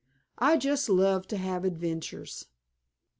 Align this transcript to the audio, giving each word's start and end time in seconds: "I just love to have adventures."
"I 0.39 0.57
just 0.57 0.89
love 0.89 1.27
to 1.27 1.37
have 1.37 1.63
adventures." 1.63 2.47